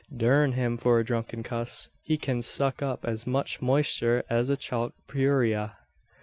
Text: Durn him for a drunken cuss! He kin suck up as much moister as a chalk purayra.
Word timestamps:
Durn 0.17 0.53
him 0.53 0.77
for 0.77 0.99
a 0.99 1.05
drunken 1.05 1.43
cuss! 1.43 1.89
He 2.01 2.17
kin 2.17 2.41
suck 2.41 2.81
up 2.81 3.05
as 3.05 3.27
much 3.27 3.61
moister 3.61 4.23
as 4.31 4.49
a 4.49 4.57
chalk 4.57 4.93
purayra. 5.07 5.75